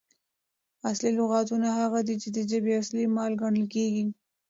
[0.89, 4.05] اصلي لغاتونه هغه دي، چي د ژبي اصلي مال ګڼل کیږي.